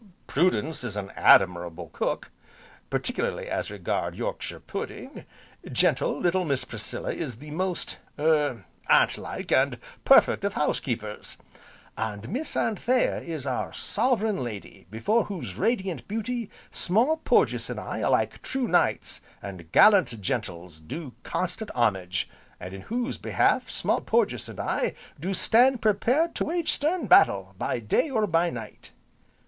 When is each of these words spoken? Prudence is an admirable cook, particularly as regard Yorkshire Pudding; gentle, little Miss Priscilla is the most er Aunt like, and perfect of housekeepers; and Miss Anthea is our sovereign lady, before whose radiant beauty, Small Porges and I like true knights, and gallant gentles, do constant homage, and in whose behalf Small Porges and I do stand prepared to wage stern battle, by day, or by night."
Prudence 0.25 0.83
is 0.83 0.97
an 0.97 1.11
admirable 1.15 1.89
cook, 1.93 2.31
particularly 2.89 3.47
as 3.47 3.69
regard 3.69 4.15
Yorkshire 4.15 4.59
Pudding; 4.59 5.25
gentle, 5.71 6.19
little 6.19 6.43
Miss 6.43 6.63
Priscilla 6.65 7.13
is 7.13 7.37
the 7.37 7.51
most 7.51 7.99
er 8.17 8.65
Aunt 8.87 9.19
like, 9.19 9.51
and 9.51 9.77
perfect 10.03 10.43
of 10.43 10.55
housekeepers; 10.55 11.37
and 11.95 12.29
Miss 12.29 12.57
Anthea 12.57 13.19
is 13.21 13.45
our 13.45 13.73
sovereign 13.73 14.43
lady, 14.43 14.87
before 14.89 15.25
whose 15.25 15.53
radiant 15.53 16.07
beauty, 16.07 16.49
Small 16.71 17.17
Porges 17.17 17.69
and 17.69 17.79
I 17.79 18.03
like 18.07 18.41
true 18.41 18.67
knights, 18.67 19.21
and 19.39 19.71
gallant 19.71 20.19
gentles, 20.19 20.79
do 20.79 21.13
constant 21.21 21.69
homage, 21.75 22.27
and 22.59 22.73
in 22.73 22.81
whose 22.81 23.19
behalf 23.19 23.69
Small 23.69 24.01
Porges 24.01 24.49
and 24.49 24.59
I 24.59 24.95
do 25.19 25.35
stand 25.35 25.79
prepared 25.79 26.33
to 26.37 26.45
wage 26.45 26.71
stern 26.71 27.05
battle, 27.05 27.53
by 27.59 27.77
day, 27.77 28.09
or 28.09 28.25
by 28.25 28.49
night." 28.49 28.93